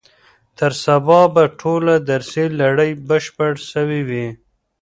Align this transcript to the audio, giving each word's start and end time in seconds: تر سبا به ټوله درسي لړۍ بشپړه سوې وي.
تر 0.57 0.71
سبا 0.83 1.21
به 1.33 1.43
ټوله 1.59 1.95
درسي 2.09 2.45
لړۍ 2.59 2.91
بشپړه 3.09 3.55
سوې 3.71 4.01
وي. 4.09 4.27